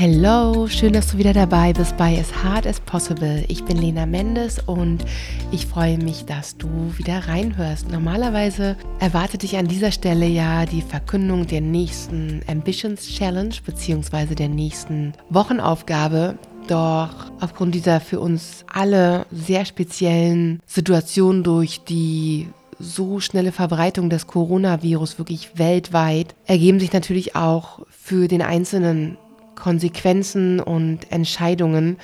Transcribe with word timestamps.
Hello, 0.00 0.68
schön, 0.68 0.92
dass 0.92 1.10
du 1.10 1.18
wieder 1.18 1.32
dabei 1.32 1.72
bist 1.72 1.96
bei 1.96 2.20
As 2.20 2.32
Hard 2.44 2.68
as 2.68 2.78
Possible. 2.78 3.44
Ich 3.48 3.64
bin 3.64 3.78
Lena 3.78 4.06
Mendes 4.06 4.60
und 4.64 5.04
ich 5.50 5.66
freue 5.66 5.98
mich, 5.98 6.24
dass 6.24 6.56
du 6.56 6.68
wieder 6.96 7.26
reinhörst. 7.26 7.90
Normalerweise 7.90 8.76
erwartet 9.00 9.42
dich 9.42 9.56
an 9.56 9.66
dieser 9.66 9.90
Stelle 9.90 10.26
ja 10.26 10.66
die 10.66 10.82
Verkündung 10.82 11.48
der 11.48 11.62
nächsten 11.62 12.42
Ambitions 12.46 13.08
Challenge 13.08 13.52
bzw. 13.66 14.36
der 14.36 14.48
nächsten 14.48 15.14
Wochenaufgabe. 15.30 16.38
Doch 16.68 17.32
aufgrund 17.40 17.74
dieser 17.74 17.98
für 17.98 18.20
uns 18.20 18.64
alle 18.72 19.26
sehr 19.32 19.64
speziellen 19.64 20.60
Situation 20.64 21.42
durch 21.42 21.80
die 21.82 22.46
so 22.78 23.18
schnelle 23.18 23.50
Verbreitung 23.50 24.10
des 24.10 24.28
Coronavirus 24.28 25.18
wirklich 25.18 25.58
weltweit 25.58 26.36
ergeben 26.46 26.78
sich 26.78 26.92
natürlich 26.92 27.34
auch 27.34 27.80
für 27.90 28.28
den 28.28 28.42
Einzelnen 28.42 29.18
Konsequenzen 29.58 30.60
und 30.60 31.10
Entscheidungen, 31.12 31.98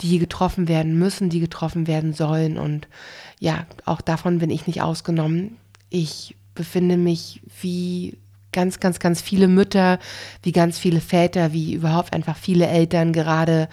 die 0.00 0.18
getroffen 0.18 0.68
werden 0.68 0.98
müssen, 0.98 1.28
die 1.30 1.40
getroffen 1.40 1.86
werden 1.86 2.12
sollen. 2.12 2.58
Und 2.58 2.88
ja, 3.38 3.66
auch 3.84 4.00
davon 4.00 4.38
bin 4.38 4.50
ich 4.50 4.66
nicht 4.66 4.82
ausgenommen. 4.82 5.56
Ich 5.90 6.36
befinde 6.54 6.96
mich 6.96 7.42
wie 7.60 8.16
ganz, 8.52 8.80
ganz, 8.80 8.98
ganz 8.98 9.20
viele 9.20 9.48
Mütter, 9.48 9.98
wie 10.42 10.52
ganz 10.52 10.78
viele 10.78 11.00
Väter, 11.00 11.52
wie 11.52 11.74
überhaupt 11.74 12.12
einfach 12.12 12.36
viele 12.36 12.66
Eltern 12.66 13.12
gerade 13.12 13.68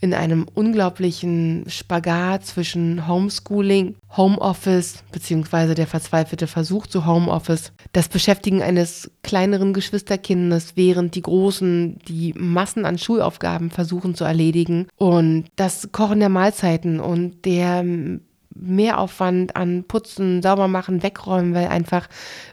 in 0.00 0.14
einem 0.14 0.46
unglaublichen 0.54 1.64
Spagat 1.68 2.46
zwischen 2.46 3.06
Homeschooling, 3.06 3.96
Homeoffice, 4.16 5.04
beziehungsweise 5.12 5.74
der 5.74 5.86
verzweifelte 5.86 6.46
Versuch 6.46 6.86
zu 6.86 7.06
Homeoffice, 7.06 7.72
das 7.92 8.08
Beschäftigen 8.08 8.62
eines 8.62 9.10
kleineren 9.22 9.74
Geschwisterkindes, 9.74 10.72
während 10.76 11.14
die 11.14 11.22
Großen 11.22 11.98
die 12.08 12.32
Massen 12.36 12.86
an 12.86 12.98
Schulaufgaben 12.98 13.70
versuchen 13.70 14.14
zu 14.14 14.24
erledigen 14.24 14.86
und 14.96 15.44
das 15.56 15.92
Kochen 15.92 16.20
der 16.20 16.30
Mahlzeiten 16.30 16.98
und 16.98 17.44
der 17.44 17.84
Mehraufwand 18.54 19.56
an 19.56 19.84
Putzen, 19.84 20.42
Saubermachen, 20.42 21.02
Wegräumen, 21.02 21.54
weil 21.54 21.68
einfach 21.68 22.08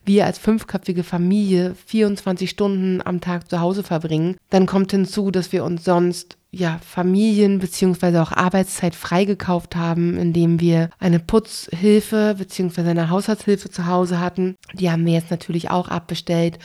wir 0.05 0.25
als 0.25 0.37
fünfköpfige 0.37 1.03
Familie 1.03 1.75
24 1.85 2.49
Stunden 2.49 3.01
am 3.03 3.19
Tag 3.19 3.49
zu 3.49 3.59
Hause 3.59 3.83
verbringen. 3.83 4.37
Dann 4.49 4.65
kommt 4.65 4.91
hinzu, 4.91 5.31
dass 5.31 5.51
wir 5.51 5.63
uns 5.63 5.83
sonst 5.83 6.36
ja, 6.51 6.79
Familien 6.85 7.59
beziehungsweise 7.59 8.21
auch 8.21 8.31
Arbeitszeit 8.31 8.95
freigekauft 8.95 9.75
haben, 9.75 10.17
indem 10.17 10.59
wir 10.59 10.89
eine 10.99 11.19
Putzhilfe 11.19 12.35
beziehungsweise 12.37 12.89
eine 12.89 13.09
Haushaltshilfe 13.09 13.69
zu 13.69 13.85
Hause 13.85 14.19
hatten. 14.19 14.55
Die 14.73 14.89
haben 14.89 15.05
wir 15.05 15.13
jetzt 15.13 15.31
natürlich 15.31 15.69
auch 15.69 15.89
abbestellt, 15.89 16.57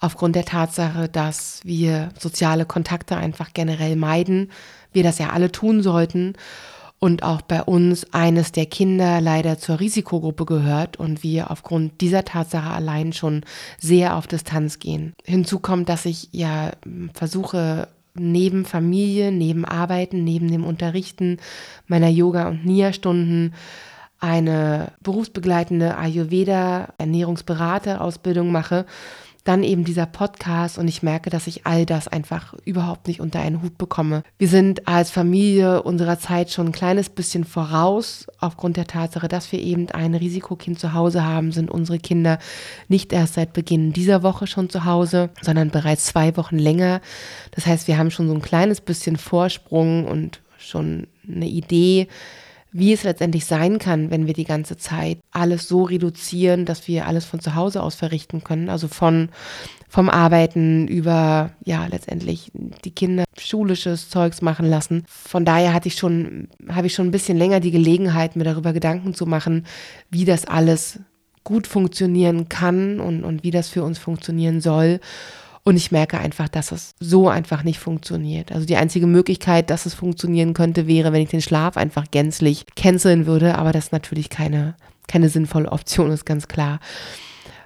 aufgrund 0.00 0.36
der 0.36 0.44
Tatsache, 0.44 1.08
dass 1.08 1.60
wir 1.64 2.10
soziale 2.18 2.64
Kontakte 2.64 3.16
einfach 3.16 3.50
generell 3.54 3.96
meiden. 3.96 4.50
Wir 4.92 5.02
das 5.02 5.18
ja 5.18 5.30
alle 5.30 5.52
tun 5.52 5.82
sollten 5.82 6.34
und 6.98 7.22
auch 7.22 7.42
bei 7.42 7.62
uns 7.62 8.12
eines 8.12 8.52
der 8.52 8.66
Kinder 8.66 9.20
leider 9.20 9.58
zur 9.58 9.80
Risikogruppe 9.80 10.46
gehört 10.46 10.96
und 10.96 11.22
wir 11.22 11.50
aufgrund 11.50 12.00
dieser 12.00 12.24
Tatsache 12.24 12.70
allein 12.70 13.12
schon 13.12 13.42
sehr 13.78 14.16
auf 14.16 14.26
Distanz 14.26 14.78
gehen. 14.78 15.12
Hinzu 15.24 15.58
kommt, 15.58 15.88
dass 15.88 16.06
ich 16.06 16.30
ja 16.32 16.72
versuche, 17.12 17.88
neben 18.18 18.64
Familie, 18.64 19.32
neben 19.32 19.64
Arbeiten, 19.64 20.24
neben 20.24 20.50
dem 20.50 20.64
Unterrichten 20.64 21.38
meiner 21.86 22.08
Yoga- 22.08 22.48
und 22.48 22.64
Nia-Stunden 22.64 23.54
eine 24.18 24.92
berufsbegleitende 25.02 25.98
Ayurveda-Ernährungsberater-Ausbildung 25.98 28.50
mache 28.50 28.86
dann 29.48 29.62
eben 29.62 29.84
dieser 29.84 30.06
Podcast 30.06 30.78
und 30.78 30.88
ich 30.88 31.02
merke, 31.02 31.30
dass 31.30 31.46
ich 31.46 31.66
all 31.66 31.86
das 31.86 32.08
einfach 32.08 32.54
überhaupt 32.64 33.06
nicht 33.06 33.20
unter 33.20 33.40
einen 33.40 33.62
Hut 33.62 33.78
bekomme. 33.78 34.22
Wir 34.38 34.48
sind 34.48 34.88
als 34.88 35.10
Familie 35.10 35.82
unserer 35.82 36.18
Zeit 36.18 36.50
schon 36.50 36.66
ein 36.66 36.72
kleines 36.72 37.08
bisschen 37.08 37.44
voraus. 37.44 38.26
Aufgrund 38.40 38.76
der 38.76 38.86
Tatsache, 38.86 39.28
dass 39.28 39.50
wir 39.52 39.60
eben 39.60 39.88
ein 39.90 40.14
Risikokind 40.14 40.78
zu 40.78 40.94
Hause 40.94 41.24
haben, 41.24 41.52
sind 41.52 41.70
unsere 41.70 41.98
Kinder 41.98 42.38
nicht 42.88 43.12
erst 43.12 43.34
seit 43.34 43.52
Beginn 43.52 43.92
dieser 43.92 44.22
Woche 44.22 44.46
schon 44.46 44.68
zu 44.68 44.84
Hause, 44.84 45.30
sondern 45.42 45.70
bereits 45.70 46.06
zwei 46.06 46.36
Wochen 46.36 46.58
länger. 46.58 47.00
Das 47.52 47.66
heißt, 47.66 47.88
wir 47.88 47.98
haben 47.98 48.10
schon 48.10 48.28
so 48.28 48.34
ein 48.34 48.42
kleines 48.42 48.80
bisschen 48.80 49.16
Vorsprung 49.16 50.06
und 50.06 50.40
schon 50.58 51.06
eine 51.28 51.46
Idee, 51.46 52.08
wie 52.78 52.92
es 52.92 53.04
letztendlich 53.04 53.46
sein 53.46 53.78
kann, 53.78 54.10
wenn 54.10 54.26
wir 54.26 54.34
die 54.34 54.44
ganze 54.44 54.76
Zeit 54.76 55.18
alles 55.30 55.68
so 55.68 55.84
reduzieren, 55.84 56.64
dass 56.64 56.88
wir 56.88 57.06
alles 57.06 57.24
von 57.24 57.40
zu 57.40 57.54
Hause 57.54 57.82
aus 57.82 57.94
verrichten 57.94 58.44
können. 58.44 58.68
Also 58.68 58.88
von 58.88 59.30
vom 59.88 60.10
Arbeiten 60.10 60.88
über 60.88 61.52
ja 61.64 61.86
letztendlich 61.86 62.50
die 62.84 62.90
Kinder 62.90 63.24
schulisches 63.38 64.10
Zeugs 64.10 64.42
machen 64.42 64.68
lassen. 64.68 65.04
Von 65.08 65.44
daher 65.44 65.72
hatte 65.72 65.88
ich 65.88 65.96
schon 65.96 66.48
habe 66.68 66.88
ich 66.88 66.94
schon 66.94 67.08
ein 67.08 67.12
bisschen 67.12 67.38
länger 67.38 67.60
die 67.60 67.70
Gelegenheit, 67.70 68.36
mir 68.36 68.44
darüber 68.44 68.72
Gedanken 68.72 69.14
zu 69.14 69.26
machen, 69.26 69.64
wie 70.10 70.24
das 70.24 70.44
alles 70.44 71.00
gut 71.44 71.68
funktionieren 71.68 72.48
kann 72.48 72.98
und, 72.98 73.22
und 73.22 73.44
wie 73.44 73.52
das 73.52 73.68
für 73.68 73.84
uns 73.84 73.98
funktionieren 73.98 74.60
soll. 74.60 75.00
Und 75.66 75.76
ich 75.76 75.90
merke 75.90 76.20
einfach, 76.20 76.48
dass 76.48 76.70
es 76.70 76.94
so 77.00 77.28
einfach 77.28 77.64
nicht 77.64 77.80
funktioniert. 77.80 78.52
Also 78.52 78.64
die 78.66 78.76
einzige 78.76 79.08
Möglichkeit, 79.08 79.68
dass 79.68 79.84
es 79.84 79.94
funktionieren 79.94 80.54
könnte, 80.54 80.86
wäre, 80.86 81.12
wenn 81.12 81.22
ich 81.22 81.30
den 81.30 81.42
Schlaf 81.42 81.76
einfach 81.76 82.04
gänzlich 82.12 82.66
canceln 82.76 83.26
würde. 83.26 83.58
Aber 83.58 83.72
das 83.72 83.86
ist 83.86 83.92
natürlich 83.92 84.30
keine, 84.30 84.76
keine 85.08 85.28
sinnvolle 85.28 85.72
Option, 85.72 86.12
ist 86.12 86.24
ganz 86.24 86.46
klar. 86.46 86.78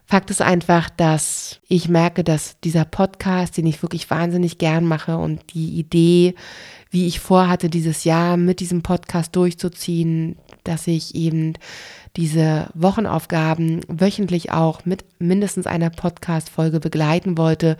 Fakt 0.06 0.30
ist 0.30 0.40
einfach, 0.40 0.88
dass 0.88 1.60
ich 1.68 1.90
merke, 1.90 2.24
dass 2.24 2.58
dieser 2.60 2.86
Podcast, 2.86 3.58
den 3.58 3.66
ich 3.66 3.82
wirklich 3.82 4.08
wahnsinnig 4.08 4.56
gern 4.56 4.86
mache 4.86 5.18
und 5.18 5.52
die 5.52 5.78
Idee, 5.78 6.34
wie 6.90 7.06
ich 7.06 7.20
vorhatte, 7.20 7.68
dieses 7.68 8.04
Jahr 8.04 8.36
mit 8.36 8.60
diesem 8.60 8.82
Podcast 8.82 9.36
durchzuziehen, 9.36 10.36
dass 10.64 10.86
ich 10.86 11.14
eben 11.14 11.54
diese 12.16 12.68
Wochenaufgaben 12.74 13.82
wöchentlich 13.86 14.50
auch 14.50 14.84
mit 14.84 15.04
mindestens 15.20 15.66
einer 15.66 15.90
Podcast-Folge 15.90 16.80
begleiten 16.80 17.38
wollte, 17.38 17.76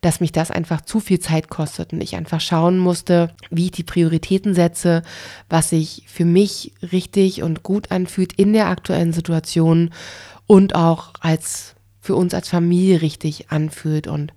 dass 0.00 0.20
mich 0.20 0.30
das 0.30 0.52
einfach 0.52 0.82
zu 0.82 1.00
viel 1.00 1.18
Zeit 1.18 1.48
kostet 1.48 1.92
und 1.92 2.00
ich 2.00 2.14
einfach 2.14 2.40
schauen 2.40 2.78
musste, 2.78 3.34
wie 3.50 3.66
ich 3.66 3.72
die 3.72 3.82
Prioritäten 3.82 4.54
setze, 4.54 5.02
was 5.48 5.70
sich 5.70 6.04
für 6.06 6.24
mich 6.24 6.72
richtig 6.92 7.42
und 7.42 7.64
gut 7.64 7.90
anfühlt 7.90 8.32
in 8.34 8.52
der 8.52 8.68
aktuellen 8.68 9.12
Situation 9.12 9.90
und 10.46 10.76
auch 10.76 11.14
als 11.20 11.74
für 12.00 12.14
uns 12.14 12.34
als 12.34 12.48
Familie 12.48 13.02
richtig 13.02 13.50
anfühlt. 13.50 14.06
Und 14.06 14.32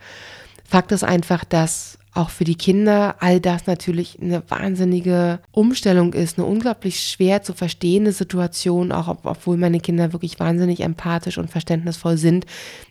Fakt 0.66 0.92
ist 0.92 1.04
einfach, 1.04 1.44
dass 1.44 1.98
auch 2.16 2.30
für 2.30 2.46
die 2.46 2.56
Kinder 2.56 3.16
all 3.20 3.42
das 3.42 3.68
natürlich 3.68 4.20
eine 4.22 4.42
wahnsinnige 4.50 5.40
Umstellung 5.52 6.14
ist, 6.14 6.38
eine 6.38 6.48
unglaublich 6.48 7.02
schwer 7.02 7.44
zu 7.44 7.54
verstehende 7.54 8.14
Situation, 8.14 8.92
auch 8.92 9.10
obwohl 9.24 9.58
meine 9.58 9.82
Kinder 9.82 10.14
wirklich 10.14 10.40
wahnsinnig 10.40 10.80
empathisch 10.80 11.38
und 11.38 11.50
verständnisvoll 11.50 12.18
sind, 12.18 12.46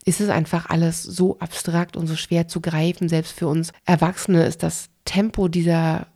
ist 0.04 0.20
es 0.20 0.28
einfach 0.28 0.68
alles 0.68 1.02
so 1.02 1.38
abstrakt 1.38 1.96
und 1.96 2.06
so 2.06 2.16
schwer 2.16 2.48
zu 2.48 2.60
greifen. 2.60 3.08
Selbst 3.08 3.32
für 3.32 3.48
uns 3.48 3.72
Erwachsene 3.86 4.44
ist 4.44 4.62
das 4.62 4.90
Tempo 5.04 5.48
dieser 5.48 6.06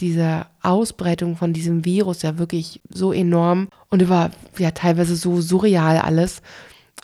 dieser 0.00 0.48
Ausbreitung 0.62 1.36
von 1.36 1.52
diesem 1.52 1.84
Virus 1.84 2.22
ja 2.22 2.38
wirklich 2.38 2.80
so 2.88 3.12
enorm 3.12 3.68
und 3.88 4.02
über 4.02 4.32
ja 4.58 4.72
teilweise 4.72 5.14
so 5.14 5.40
surreal 5.40 5.98
alles 5.98 6.42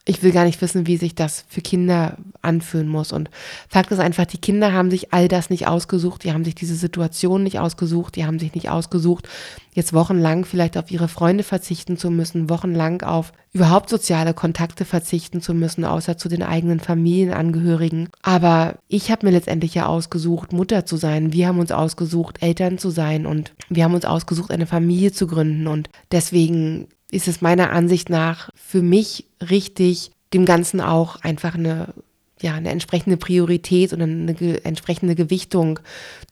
ich 0.05 0.23
will 0.23 0.33
gar 0.33 0.45
nicht 0.45 0.61
wissen, 0.61 0.89
wie 0.89 0.97
sich 0.97 1.15
das 1.15 1.45
für 1.49 1.61
Kinder 1.61 2.17
anfühlen 2.41 2.89
muss. 2.89 3.13
Und 3.13 3.31
Fakt 3.69 3.93
ist 3.93 4.01
einfach, 4.01 4.27
die 4.27 4.39
Kinder 4.39 4.73
haben 4.73 4.91
sich 4.91 5.13
all 5.13 5.29
das 5.29 5.49
nicht 5.49 5.69
ausgesucht, 5.69 6.25
die 6.25 6.33
haben 6.33 6.45
sich 6.45 6.57
diese 6.57 6.75
Situation 6.75 7.45
nicht 7.45 7.61
ausgesucht, 7.61 8.17
die 8.17 8.27
haben 8.27 8.41
sich 8.41 8.53
nicht 8.55 8.69
ausgesucht, 8.69 9.29
jetzt 9.75 9.93
wochenlang 9.93 10.45
vielleicht 10.45 10.77
auf 10.77 10.91
ihre 10.91 11.07
Freunde 11.07 11.45
verzichten 11.45 11.97
zu 11.97 12.11
müssen, 12.11 12.51
wochenlang 12.51 13.03
auf 13.03 13.33
überhaupt 13.53 13.91
soziale 13.91 14.35
Kontakte 14.35 14.85
verzichten 14.85 15.41
zu 15.41 15.55
müssen, 15.55 15.85
außer 15.85 16.19
zu 16.19 16.29
den 16.29 16.43
eigenen 16.43 16.81
Familienangehörigen. 16.81 18.09
Aber 18.23 18.79
ich 18.89 19.13
habe 19.13 19.27
mir 19.27 19.33
letztendlich 19.33 19.75
ja 19.75 19.87
ausgesucht, 19.87 20.53
Mutter 20.53 20.85
zu 20.85 20.97
sein. 20.97 21.33
Wir 21.33 21.47
haben 21.47 21.61
uns 21.61 21.71
ausgesucht, 21.71 22.43
Eltern 22.43 22.79
zu 22.79 22.91
sein 22.91 23.25
und 23.25 23.55
wir 23.69 23.85
haben 23.85 23.95
uns 23.95 24.05
ausgesucht, 24.05 24.51
eine 24.51 24.67
Familie 24.67 25.13
zu 25.13 25.29
gründen. 25.29 25.69
Und 25.69 25.91
deswegen 26.11 26.89
ist 27.13 27.29
es 27.29 27.41
meiner 27.41 27.71
Ansicht 27.71 28.11
nach 28.11 28.51
für 28.55 28.83
mich 28.83 29.27
richtig, 29.41 30.11
dem 30.33 30.47
Ganzen 30.47 30.81
auch 30.81 31.17
einfach 31.17 31.55
eine, 31.55 31.93
ja, 32.41 32.55
eine 32.55 32.71
entsprechende 32.71 33.19
Priorität 33.19 33.93
und 33.93 34.01
eine 34.01 34.35
ge 34.35 34.61
entsprechende 34.65 35.15
Gewichtung 35.15 35.79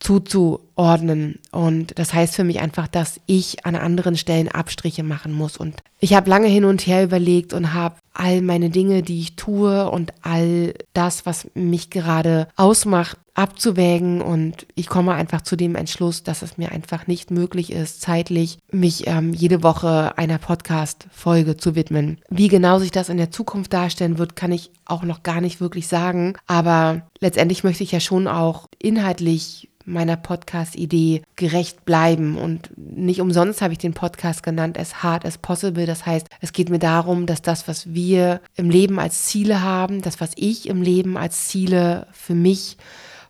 zuzuordnen. 0.00 1.38
Und 1.52 1.98
das 1.98 2.14
heißt 2.14 2.34
für 2.34 2.44
mich 2.44 2.60
einfach, 2.60 2.88
dass 2.88 3.20
ich 3.26 3.66
an 3.66 3.76
anderen 3.76 4.16
Stellen 4.16 4.48
Abstriche 4.48 5.02
machen 5.02 5.32
muss. 5.32 5.58
Und 5.58 5.76
ich 6.00 6.14
habe 6.14 6.30
lange 6.30 6.48
hin 6.48 6.64
und 6.64 6.86
her 6.86 7.04
überlegt 7.04 7.52
und 7.52 7.74
habe 7.74 7.96
all 8.12 8.42
meine 8.42 8.70
Dinge, 8.70 9.02
die 9.02 9.20
ich 9.20 9.36
tue 9.36 9.90
und 9.90 10.12
all 10.22 10.74
das, 10.92 11.26
was 11.26 11.48
mich 11.54 11.90
gerade 11.90 12.48
ausmacht, 12.56 13.18
abzuwägen 13.34 14.20
und 14.20 14.66
ich 14.74 14.88
komme 14.88 15.14
einfach 15.14 15.40
zu 15.40 15.56
dem 15.56 15.74
Entschluss, 15.74 16.22
dass 16.22 16.42
es 16.42 16.58
mir 16.58 16.72
einfach 16.72 17.06
nicht 17.06 17.30
möglich 17.30 17.72
ist, 17.72 18.02
zeitlich 18.02 18.58
mich 18.70 19.06
ähm, 19.06 19.32
jede 19.32 19.62
Woche 19.62 20.18
einer 20.18 20.38
Podcast-Folge 20.38 21.56
zu 21.56 21.74
widmen. 21.74 22.20
Wie 22.28 22.48
genau 22.48 22.78
sich 22.78 22.90
das 22.90 23.08
in 23.08 23.16
der 23.16 23.30
Zukunft 23.30 23.72
darstellen 23.72 24.18
wird, 24.18 24.36
kann 24.36 24.52
ich 24.52 24.70
auch 24.84 25.04
noch 25.04 25.22
gar 25.22 25.40
nicht 25.40 25.60
wirklich 25.60 25.88
sagen, 25.88 26.34
aber 26.46 27.02
letztendlich 27.20 27.64
möchte 27.64 27.82
ich 27.82 27.92
ja 27.92 28.00
schon 28.00 28.28
auch 28.28 28.66
inhaltlich 28.78 29.69
meiner 29.92 30.16
Podcast-Idee 30.16 31.22
gerecht 31.36 31.84
bleiben. 31.84 32.36
Und 32.36 32.70
nicht 32.76 33.20
umsonst 33.20 33.62
habe 33.62 33.72
ich 33.72 33.78
den 33.78 33.94
Podcast 33.94 34.42
genannt, 34.42 34.78
as 34.78 35.02
hard 35.02 35.24
as 35.24 35.38
possible. 35.38 35.86
Das 35.86 36.06
heißt, 36.06 36.26
es 36.40 36.52
geht 36.52 36.70
mir 36.70 36.78
darum, 36.78 37.26
dass 37.26 37.42
das, 37.42 37.68
was 37.68 37.92
wir 37.92 38.40
im 38.56 38.70
Leben 38.70 38.98
als 38.98 39.26
Ziele 39.26 39.62
haben, 39.62 40.02
das, 40.02 40.20
was 40.20 40.32
ich 40.36 40.68
im 40.68 40.82
Leben 40.82 41.16
als 41.16 41.48
Ziele 41.48 42.06
für 42.12 42.34
mich 42.34 42.76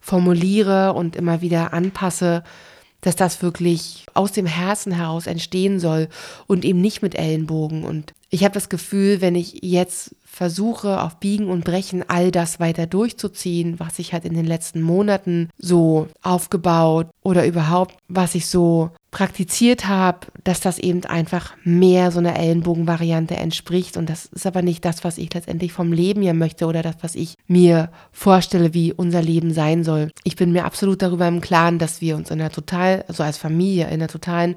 formuliere 0.01 0.95
und 0.95 1.17
immer 1.17 1.41
wieder 1.41 1.73
anpasse, 1.73 2.43
dass 3.01 3.17
das 3.17 3.43
wirklich 3.43 4.07
aus 4.15 4.33
dem 4.33 4.47
Herzen 4.47 4.93
heraus 4.93 5.27
entstehen 5.27 5.81
soll 5.81 6.09
und 6.47 6.65
eben 6.65 6.81
nicht 6.81 7.03
mit 7.03 7.15
Ellenbogen. 7.15 7.85
Und 7.85 8.13
ich 8.31 8.45
habe 8.45 8.55
das 8.55 8.69
Gefühl, 8.69 9.21
wenn 9.21 9.35
ich 9.35 9.59
jetzt 9.63 10.15
versuche, 10.25 11.03
auf 11.03 11.19
Biegen 11.19 11.49
und 11.49 11.65
Brechen 11.65 12.09
all 12.09 12.31
das 12.31 12.61
weiter 12.61 12.87
durchzuziehen, 12.87 13.81
was 13.81 13.99
ich 13.99 14.13
halt 14.13 14.25
in 14.25 14.35
den 14.35 14.47
letzten 14.47 14.81
Monaten 14.81 15.51
so 15.59 16.07
aufgebaut 16.23 17.09
oder 17.23 17.45
überhaupt, 17.45 17.97
was 18.09 18.37
ich 18.37 18.47
so 18.47 18.91
praktiziert 19.11 19.89
habe, 19.89 20.29
dass 20.45 20.61
das 20.61 20.79
eben 20.79 21.05
einfach 21.05 21.57
mehr 21.65 22.13
so 22.13 22.21
einer 22.21 22.39
Ellenbogenvariante 22.39 23.37
entspricht. 23.37 23.97
Und 23.97 24.09
das 24.09 24.27
ist 24.27 24.47
aber 24.47 24.63
nicht 24.63 24.85
das, 24.85 25.03
was 25.03 25.19
ich 25.19 25.35
letztendlich 25.35 25.73
vom 25.73 25.93
Leben 25.93 26.23
ja 26.23 26.33
möchte 26.33 26.67
oder 26.67 26.83
das, 26.83 26.95
was 27.01 27.17
ich 27.17 27.35
mir 27.49 27.91
vorstelle, 28.13 28.73
wie 28.73 28.93
unser 28.93 29.21
Leben 29.21 29.53
sein 29.53 29.83
soll. 29.83 30.13
Ich 30.23 30.37
bin 30.37 30.53
mir 30.53 30.65
absolut 30.65 31.03
darüber 31.03 31.27
im 31.27 31.41
Klaren, 31.41 31.81
dass 31.81 32.01
wir 32.01 32.15
uns 32.15 32.31
in 32.31 32.41
einer 32.41 32.51
total, 32.51 33.05
also 33.09 33.25
als 33.25 33.37
Familie, 33.37 33.87
in 33.87 33.95
einer 33.95 34.07
totalen 34.07 34.55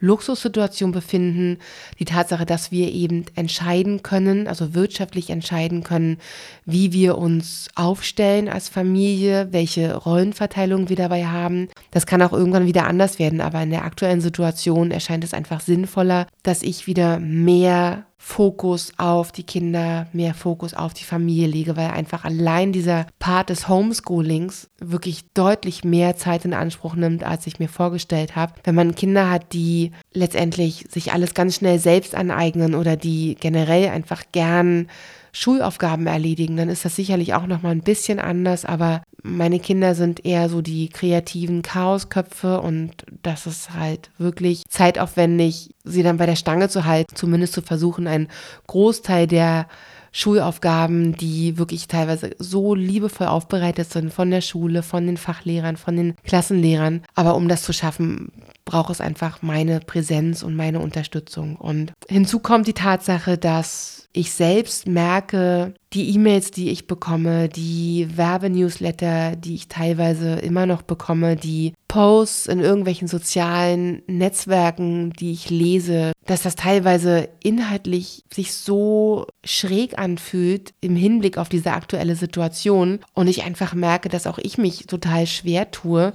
Luxussituation 0.00 0.92
befinden. 0.92 1.58
Die 1.98 2.04
Tatsache, 2.04 2.46
dass 2.46 2.72
wir 2.72 2.92
eben 2.92 3.26
entscheiden 3.36 4.02
können, 4.02 4.48
also 4.48 4.74
wirtschaftlich 4.74 5.30
entscheiden 5.30 5.84
können, 5.84 6.18
wie 6.64 6.92
wir 6.92 7.18
uns 7.18 7.68
aufstellen 7.74 8.48
als 8.48 8.68
Familie, 8.68 9.48
welche 9.52 9.94
Rollenverteilung 9.94 10.88
wir 10.88 10.96
dabei 10.96 11.26
haben. 11.26 11.68
Das 11.90 12.06
kann 12.06 12.22
auch 12.22 12.32
irgendwann 12.32 12.66
wieder 12.66 12.86
anders 12.86 13.18
werden, 13.18 13.40
aber 13.40 13.62
in 13.62 13.70
der 13.70 13.84
aktuellen 13.84 14.20
Situation 14.20 14.90
erscheint 14.90 15.24
es 15.24 15.34
einfach 15.34 15.60
sinnvoller, 15.60 16.26
dass 16.42 16.62
ich 16.62 16.86
wieder 16.86 17.20
mehr 17.20 18.06
Fokus 18.22 18.92
auf 18.98 19.32
die 19.32 19.44
Kinder, 19.44 20.06
mehr 20.12 20.34
Fokus 20.34 20.74
auf 20.74 20.92
die 20.92 21.04
Familie 21.04 21.46
lege, 21.46 21.78
weil 21.78 21.90
einfach 21.90 22.24
allein 22.24 22.70
dieser 22.70 23.06
Part 23.18 23.48
des 23.48 23.66
Homeschoolings 23.66 24.68
wirklich 24.78 25.24
deutlich 25.32 25.84
mehr 25.84 26.16
Zeit 26.18 26.44
in 26.44 26.52
Anspruch 26.52 26.94
nimmt, 26.94 27.24
als 27.24 27.46
ich 27.46 27.58
mir 27.58 27.68
vorgestellt 27.68 28.36
habe. 28.36 28.52
Wenn 28.62 28.74
man 28.74 28.94
Kinder 28.94 29.30
hat, 29.30 29.54
die 29.54 29.92
letztendlich 30.12 30.84
sich 30.90 31.14
alles 31.14 31.32
ganz 31.32 31.56
schnell 31.56 31.78
selbst 31.78 32.14
aneignen 32.14 32.74
oder 32.74 32.94
die 32.94 33.36
generell 33.40 33.88
einfach 33.88 34.22
gern 34.32 34.88
Schulaufgaben 35.32 36.06
erledigen, 36.06 36.56
dann 36.56 36.68
ist 36.68 36.84
das 36.84 36.96
sicherlich 36.96 37.34
auch 37.34 37.46
noch 37.46 37.62
mal 37.62 37.70
ein 37.70 37.82
bisschen 37.82 38.18
anders, 38.18 38.64
aber 38.64 39.02
meine 39.22 39.60
Kinder 39.60 39.94
sind 39.94 40.24
eher 40.24 40.48
so 40.48 40.62
die 40.62 40.88
kreativen 40.88 41.62
Chaosköpfe 41.62 42.60
und 42.60 42.92
das 43.22 43.46
ist 43.46 43.74
halt 43.74 44.10
wirklich 44.18 44.62
zeitaufwendig, 44.68 45.70
sie 45.84 46.02
dann 46.02 46.16
bei 46.16 46.26
der 46.26 46.36
Stange 46.36 46.68
zu 46.68 46.84
halten, 46.84 47.14
zumindest 47.14 47.52
zu 47.52 47.62
versuchen, 47.62 48.06
einen 48.06 48.28
Großteil 48.66 49.26
der 49.26 49.66
Schulaufgaben, 50.12 51.14
die 51.14 51.56
wirklich 51.56 51.86
teilweise 51.86 52.30
so 52.38 52.74
liebevoll 52.74 53.28
aufbereitet 53.28 53.90
sind 53.90 54.12
von 54.12 54.30
der 54.30 54.40
Schule, 54.40 54.82
von 54.82 55.06
den 55.06 55.16
Fachlehrern, 55.16 55.76
von 55.76 55.96
den 55.96 56.16
Klassenlehrern. 56.24 57.02
Aber 57.14 57.36
um 57.36 57.48
das 57.48 57.62
zu 57.62 57.72
schaffen, 57.72 58.32
braucht 58.64 58.90
es 58.90 59.00
einfach 59.00 59.42
meine 59.42 59.80
Präsenz 59.80 60.42
und 60.42 60.56
meine 60.56 60.80
Unterstützung. 60.80 61.56
Und 61.56 61.92
hinzu 62.08 62.40
kommt 62.40 62.66
die 62.66 62.72
Tatsache, 62.72 63.38
dass 63.38 63.99
ich 64.12 64.32
selbst 64.32 64.88
merke, 64.88 65.74
die 65.92 66.14
E-Mails, 66.14 66.50
die 66.50 66.70
ich 66.70 66.86
bekomme, 66.88 67.48
die 67.48 68.08
Werbenewsletter, 68.16 69.36
die 69.36 69.54
ich 69.54 69.68
teilweise 69.68 70.34
immer 70.34 70.66
noch 70.66 70.82
bekomme, 70.82 71.36
die 71.36 71.74
Posts 71.86 72.46
in 72.46 72.60
irgendwelchen 72.60 73.06
sozialen 73.06 74.02
Netzwerken, 74.06 75.12
die 75.12 75.32
ich 75.32 75.50
lese, 75.50 76.12
dass 76.26 76.42
das 76.42 76.56
teilweise 76.56 77.28
inhaltlich 77.42 78.24
sich 78.32 78.54
so 78.54 79.26
schräg 79.44 79.98
anfühlt 79.98 80.72
im 80.80 80.96
Hinblick 80.96 81.38
auf 81.38 81.48
diese 81.48 81.72
aktuelle 81.72 82.16
Situation 82.16 82.98
und 83.14 83.28
ich 83.28 83.44
einfach 83.44 83.74
merke, 83.74 84.08
dass 84.08 84.26
auch 84.26 84.38
ich 84.38 84.58
mich 84.58 84.86
total 84.86 85.26
schwer 85.26 85.70
tue, 85.70 86.12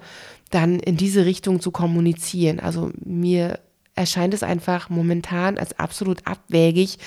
dann 0.52 0.80
in 0.80 0.98
diese 0.98 1.26
Richtung 1.26 1.62
zu 1.62 1.72
kommunizieren. 1.72 2.60
Also 2.60 2.92
mir 3.04 3.60
erscheint 3.96 4.34
es 4.34 4.44
einfach 4.44 4.90
momentan 4.90 5.58
als 5.58 5.80
absolut 5.80 6.28
abwägig, 6.28 6.98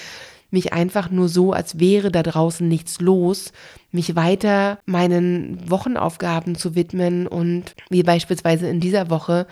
mich 0.51 0.73
einfach 0.73 1.11
nur 1.11 1.29
so, 1.29 1.53
als 1.53 1.79
wäre 1.79 2.11
da 2.11 2.23
draußen 2.23 2.67
nichts 2.67 3.01
los, 3.01 3.53
mich 3.91 4.17
weiter 4.17 4.79
meinen 4.87 5.71
Wochenaufgaben 5.71 6.55
zu 6.55 6.75
widmen 6.75 7.27
und 7.27 7.75
wie 7.91 8.03
beispielsweise 8.03 8.69
in 8.69 8.81
dieser 8.81 9.11
Woche 9.11 9.47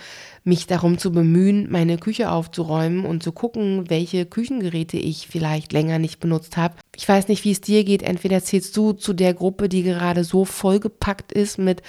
mich 0.44 0.66
darum 0.66 0.98
zu 0.98 1.12
bemühen, 1.12 1.70
meine 1.70 1.98
Küche 1.98 2.30
aufzuräumen 2.30 3.04
und 3.04 3.22
zu 3.22 3.32
gucken, 3.32 3.90
welche 3.90 4.26
Küchengeräte 4.26 4.96
ich 4.96 5.28
vielleicht 5.28 5.72
länger 5.72 5.98
nicht 5.98 6.20
benutzt 6.20 6.56
habe. 6.56 6.76
Ich 6.94 7.08
weiß 7.08 7.28
nicht, 7.28 7.44
wie 7.44 7.52
es 7.52 7.60
dir 7.60 7.84
geht. 7.84 8.02
Entweder 8.02 8.42
zählst 8.42 8.76
du 8.76 8.92
zu 8.92 9.12
der 9.12 9.34
Gruppe, 9.34 9.68
die 9.68 9.82
gerade 9.82 10.24
so 10.24 10.44
vollgepackt 10.44 11.32
ist 11.32 11.58
mit 11.58 11.82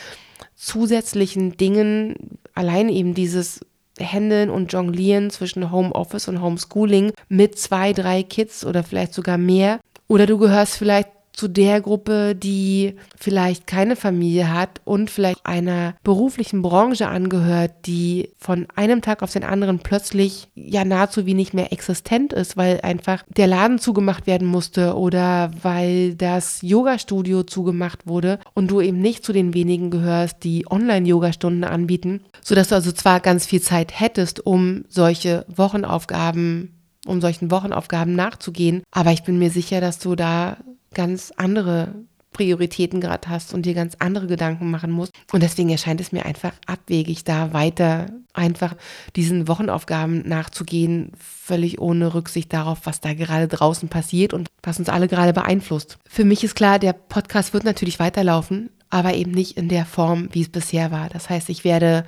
zusätzlichen 0.56 1.56
Dingen, 1.56 2.40
allein 2.54 2.90
eben 2.90 3.14
dieses 3.14 3.62
Händeln 4.00 4.50
und 4.50 4.72
Jonglieren 4.74 5.30
zwischen 5.30 5.72
Homeoffice 5.72 6.28
und 6.28 6.42
Homeschooling 6.42 7.12
mit 7.30 7.58
zwei, 7.58 7.94
drei 7.94 8.24
Kids 8.24 8.66
oder 8.66 8.84
vielleicht 8.84 9.14
sogar 9.14 9.38
mehr. 9.38 9.80
Oder 10.08 10.26
du 10.26 10.38
gehörst 10.38 10.78
vielleicht 10.78 11.10
zu 11.38 11.48
der 11.48 11.82
Gruppe, 11.82 12.36
die 12.36 12.96
vielleicht 13.16 13.68
keine 13.68 13.96
Familie 13.96 14.52
hat 14.52 14.82
und 14.86 15.12
vielleicht 15.12 15.46
einer 15.46 15.94
beruflichen 16.04 16.64
Branche 16.64 17.08
angehört, 17.08 17.86
die 17.86 18.32
von 18.40 18.66
einem 18.76 19.04
Tag 19.04 19.22
auf 19.22 19.32
den 19.32 19.44
anderen 19.44 19.78
plötzlich 19.78 20.48
ja 20.56 20.84
nahezu 20.84 21.28
wie 21.28 21.36
nicht 21.36 21.54
mehr 21.54 21.72
existent 21.72 22.34
ist, 22.34 22.58
weil 22.58 22.82
einfach 22.82 23.24
der 23.30 23.46
Laden 23.46 23.78
zugemacht 23.78 24.26
werden 24.26 24.48
musste 24.48 24.96
oder 24.96 25.52
weil 25.62 26.16
das 26.16 26.64
Yoga-Studio 26.64 27.44
zugemacht 27.44 28.08
wurde 28.08 28.40
und 28.56 28.72
du 28.72 28.82
eben 28.82 29.00
nicht 29.00 29.24
zu 29.24 29.32
den 29.32 29.54
wenigen 29.54 29.92
gehörst, 29.92 30.44
die 30.44 30.66
Online-Yoga-Stunden 30.68 31.64
anbieten, 31.64 32.22
sodass 32.42 32.70
du 32.70 32.76
also 32.76 32.92
zwar 32.92 33.20
ganz 33.20 33.46
viel 33.46 33.62
Zeit 33.62 34.00
hättest, 34.00 34.44
um 34.44 34.86
solche 34.90 35.46
Wochenaufgaben 35.56 36.74
um 37.06 37.22
solchen 37.22 37.52
Wochenaufgaben 37.52 38.16
nachzugehen. 38.16 38.84
Aber 38.92 39.14
ich 39.14 39.24
bin 39.24 39.40
mir 39.40 39.50
sicher, 39.50 39.80
dass 39.80 39.98
du 39.98 40.16
da 40.16 40.58
ganz 40.98 41.32
andere 41.38 41.94
Prioritäten 42.34 43.00
gerade 43.00 43.30
hast 43.30 43.54
und 43.54 43.66
dir 43.66 43.74
ganz 43.74 43.96
andere 44.00 44.28
Gedanken 44.28 44.70
machen 44.70 44.92
musst. 44.92 45.14
Und 45.32 45.42
deswegen 45.42 45.70
erscheint 45.70 46.02
es 46.02 46.12
mir 46.12 46.26
einfach 46.26 46.52
abwegig, 46.66 47.24
da 47.24 47.54
weiter 47.54 48.08
einfach 48.34 48.76
diesen 49.16 49.48
Wochenaufgaben 49.48 50.28
nachzugehen, 50.28 51.12
völlig 51.18 51.80
ohne 51.80 52.14
Rücksicht 52.14 52.54
darauf, 52.54 52.80
was 52.84 53.02
da 53.02 53.14
gerade 53.14 53.48
draußen 53.48 53.90
passiert 53.90 54.34
und 54.34 54.50
was 54.62 54.78
uns 54.78 54.90
alle 54.90 55.08
gerade 55.08 55.34
beeinflusst. 55.34 55.98
Für 56.08 56.26
mich 56.26 56.44
ist 56.44 56.56
klar, 56.56 56.78
der 56.78 56.94
Podcast 56.94 57.54
wird 57.54 57.64
natürlich 57.64 58.00
weiterlaufen, 58.00 58.70
aber 58.90 59.16
eben 59.16 59.32
nicht 59.32 59.58
in 59.58 59.70
der 59.70 59.86
Form, 59.86 60.30
wie 60.32 60.42
es 60.42 60.50
bisher 60.50 60.92
war. 60.92 61.10
Das 61.10 61.30
heißt, 61.30 61.50
ich 61.50 61.64
werde 61.64 62.06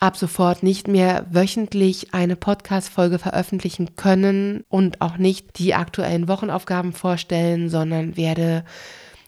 ab 0.00 0.16
sofort 0.16 0.62
nicht 0.62 0.88
mehr 0.88 1.26
wöchentlich 1.30 2.14
eine 2.14 2.36
Podcast-Folge 2.36 3.18
veröffentlichen 3.18 3.96
können 3.96 4.64
und 4.68 5.00
auch 5.00 5.16
nicht 5.18 5.58
die 5.58 5.74
aktuellen 5.74 6.28
Wochenaufgaben 6.28 6.92
vorstellen, 6.92 7.68
sondern 7.68 8.16
werde 8.16 8.64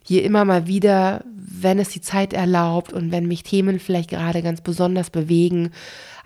hier 0.03 0.23
immer 0.25 0.45
mal 0.47 0.67
wieder, 0.67 1.23
wenn 1.27 1.79
es 1.79 1.91
die 1.91 2.01
Zeit 2.01 2.33
erlaubt 2.33 2.93
und 2.93 3.13
wenn 3.13 3.27
mich 3.27 3.43
Themen 3.43 3.79
vielleicht 3.79 4.11
gerade 4.11 4.43
ganz 4.43 4.63
besonders 4.63 5.11
bewegen, 5.11 5.71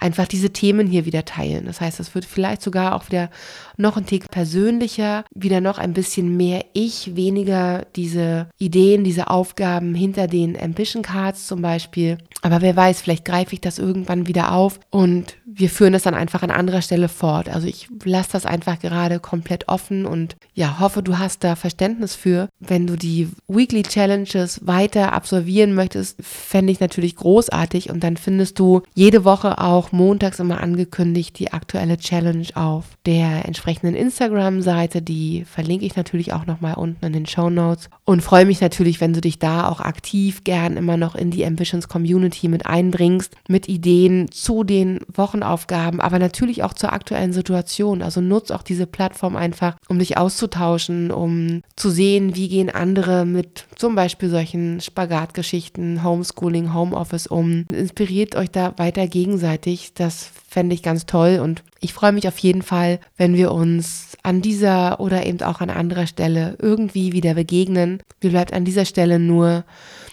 einfach 0.02 0.26
diese 0.26 0.50
Themen 0.50 0.86
hier 0.86 1.06
wieder 1.06 1.24
teilen. 1.24 1.64
Das 1.64 1.80
heißt, 1.80 2.00
es 2.00 2.14
wird 2.14 2.24
vielleicht 2.24 2.60
sogar 2.60 2.94
auch 2.94 3.08
wieder 3.08 3.30
noch 3.76 3.96
ein 3.96 4.06
Tick 4.06 4.30
persönlicher, 4.30 5.24
wieder 5.34 5.60
noch 5.60 5.78
ein 5.78 5.94
bisschen 5.94 6.36
mehr 6.36 6.64
ich, 6.72 7.16
weniger 7.16 7.86
diese 7.96 8.48
Ideen, 8.58 9.04
diese 9.04 9.30
Aufgaben 9.30 9.94
hinter 9.94 10.26
den 10.26 10.60
Ambition 10.60 11.02
Cards 11.02 11.46
zum 11.46 11.62
Beispiel. 11.62 12.18
Aber 12.42 12.60
wer 12.60 12.76
weiß, 12.76 13.00
vielleicht 13.00 13.24
greife 13.24 13.54
ich 13.54 13.60
das 13.60 13.78
irgendwann 13.78 14.26
wieder 14.26 14.52
auf 14.52 14.80
und 14.90 15.36
wir 15.54 15.68
führen 15.68 15.92
das 15.92 16.02
dann 16.02 16.14
einfach 16.14 16.42
an 16.42 16.50
anderer 16.50 16.82
Stelle 16.82 17.08
fort. 17.08 17.48
Also 17.48 17.66
ich 17.66 17.88
lasse 18.04 18.32
das 18.32 18.46
einfach 18.46 18.80
gerade 18.80 19.20
komplett 19.20 19.68
offen 19.68 20.06
und 20.06 20.36
ja, 20.54 20.80
hoffe, 20.80 21.02
du 21.02 21.18
hast 21.18 21.44
da 21.44 21.56
Verständnis 21.56 22.14
für. 22.14 22.48
Wenn 22.58 22.86
du 22.86 22.96
die 22.96 23.28
Weekly 23.48 23.82
Challenges 23.82 24.66
weiter 24.66 25.12
absolvieren 25.12 25.74
möchtest, 25.74 26.16
fände 26.22 26.72
ich 26.72 26.80
natürlich 26.80 27.16
großartig 27.16 27.90
und 27.90 28.02
dann 28.02 28.16
findest 28.16 28.58
du 28.58 28.82
jede 28.94 29.24
Woche 29.24 29.58
auch 29.58 29.91
montags 29.92 30.40
immer 30.40 30.60
angekündigt 30.60 31.38
die 31.38 31.52
aktuelle 31.52 31.98
Challenge 31.98 32.46
auf 32.54 32.84
der 33.06 33.44
entsprechenden 33.46 33.94
Instagram-Seite. 33.94 35.02
Die 35.02 35.44
verlinke 35.44 35.84
ich 35.84 35.96
natürlich 35.96 36.32
auch 36.32 36.46
nochmal 36.46 36.74
unten 36.74 37.04
in 37.04 37.12
den 37.12 37.26
Show 37.26 37.50
Notes. 37.50 37.90
Und 38.04 38.22
freue 38.22 38.46
mich 38.46 38.60
natürlich, 38.60 39.00
wenn 39.00 39.12
du 39.12 39.20
dich 39.20 39.38
da 39.38 39.68
auch 39.68 39.80
aktiv 39.80 40.44
gern 40.44 40.76
immer 40.76 40.96
noch 40.96 41.14
in 41.14 41.30
die 41.30 41.44
Ambitions 41.44 41.88
Community 41.88 42.48
mit 42.48 42.66
einbringst, 42.66 43.34
mit 43.48 43.68
Ideen 43.68 44.30
zu 44.30 44.64
den 44.64 45.00
Wochenaufgaben, 45.12 46.00
aber 46.00 46.18
natürlich 46.18 46.62
auch 46.62 46.74
zur 46.74 46.92
aktuellen 46.92 47.32
Situation. 47.32 48.02
Also 48.02 48.20
nutz 48.20 48.50
auch 48.50 48.62
diese 48.62 48.86
Plattform 48.86 49.36
einfach, 49.36 49.76
um 49.88 49.98
dich 49.98 50.16
auszutauschen, 50.16 51.10
um 51.10 51.62
zu 51.76 51.90
sehen, 51.90 52.34
wie 52.34 52.48
gehen 52.48 52.70
andere 52.70 53.24
mit 53.24 53.66
zum 53.76 53.94
Beispiel 53.94 54.28
solchen 54.28 54.80
Spagatgeschichten, 54.80 56.04
Homeschooling, 56.04 56.72
Homeoffice 56.74 57.26
um. 57.26 57.64
Inspiriert 57.72 58.36
euch 58.36 58.50
da 58.50 58.74
weiter 58.78 59.06
gegenseitig. 59.06 59.81
Das 59.94 60.30
fände 60.48 60.74
ich 60.74 60.82
ganz 60.82 61.06
toll 61.06 61.40
und 61.42 61.62
ich 61.80 61.92
freue 61.92 62.12
mich 62.12 62.28
auf 62.28 62.38
jeden 62.38 62.62
Fall, 62.62 63.00
wenn 63.16 63.34
wir 63.34 63.52
uns 63.52 64.16
an 64.22 64.42
dieser 64.42 65.00
oder 65.00 65.26
eben 65.26 65.40
auch 65.42 65.60
an 65.60 65.70
anderer 65.70 66.06
Stelle 66.06 66.56
irgendwie 66.60 67.12
wieder 67.12 67.34
begegnen. 67.34 68.02
Mir 68.22 68.30
bleibt 68.30 68.52
an 68.52 68.64
dieser 68.64 68.84
Stelle 68.84 69.18
nur 69.18 69.64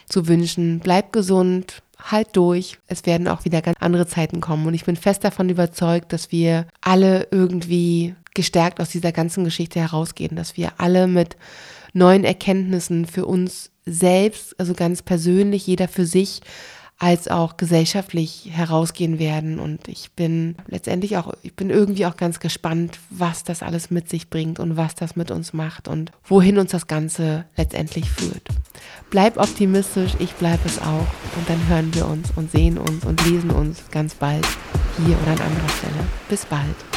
zu 0.08 0.28
wünschen, 0.28 0.80
bleib 0.80 1.14
gesund, 1.14 1.82
halt 2.00 2.30
durch. 2.34 2.78
Es 2.88 3.06
werden 3.06 3.28
auch 3.28 3.46
wieder 3.46 3.62
ganz 3.62 3.78
andere 3.80 4.08
Zeiten 4.08 4.42
kommen. 4.42 4.66
Und 4.66 4.74
ich 4.74 4.86
bin 4.86 4.96
fest 4.96 5.24
davon 5.24 5.50
überzeugt, 5.50 6.14
dass 6.14 6.32
wir 6.32 6.66
alle 6.82 7.28
irgendwie 7.32 8.16
gestärkt 8.34 8.80
aus 8.80 8.90
dieser 8.90 9.12
ganzen 9.12 9.44
Geschichte 9.44 9.80
herausgehen, 9.80 10.36
dass 10.36 10.58
wir 10.58 10.74
alle 10.78 11.08
mit 11.08 11.36
neuen 11.94 12.24
Erkenntnissen 12.24 13.06
für 13.06 13.26
uns 13.26 13.72
selbst, 13.86 14.60
also 14.60 14.74
ganz 14.74 15.02
persönlich, 15.02 15.68
jeder 15.68 15.88
für 15.88 16.06
sich, 16.06 16.42
als 17.00 17.30
auch 17.30 17.56
gesellschaftlich 17.56 18.50
herausgehen 18.52 19.20
werden. 19.20 19.60
Und 19.60 19.88
ich 19.88 20.12
bin 20.12 20.56
letztendlich 20.68 21.18
auch, 21.18 21.34
ich 21.42 21.56
bin 21.56 21.70
irgendwie 21.70 22.06
auch 22.06 22.18
ganz 22.18 22.42
gespannt, 22.42 23.00
was 23.10 23.46
das 23.46 23.64
alles 23.64 23.90
mit 23.90 24.10
sich 24.10 24.30
bringt 24.30 24.60
und 24.60 24.76
was 24.76 24.96
das 24.96 25.16
mit 25.16 25.32
uns 25.32 25.54
macht 25.54 25.88
und 25.88 26.12
wohin 26.26 26.58
uns 26.58 26.72
das 26.72 26.88
Ganze 26.88 27.46
letztendlich 27.56 28.10
führt. 28.10 28.50
Bleib 29.10 29.38
optimistisch, 29.38 30.12
ich 30.20 30.34
bleibe 30.34 30.62
es 30.66 30.78
auch. 30.80 31.08
Und 31.38 31.48
dann 31.48 31.68
hören 31.70 31.94
wir 31.96 32.06
uns 32.06 32.32
und 32.36 32.52
sehen 32.52 32.78
uns 32.78 33.06
und 33.06 33.26
lesen 33.26 33.52
uns 33.52 33.82
ganz 33.92 34.14
bald 34.14 34.46
hier 34.98 35.18
oder 35.22 35.32
an 35.32 35.42
anderer 35.42 35.70
Stelle. 35.70 36.06
Bis 36.28 36.46
bald. 36.46 36.89